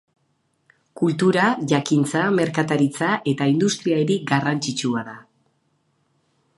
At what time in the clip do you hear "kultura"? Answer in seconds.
1.01-1.43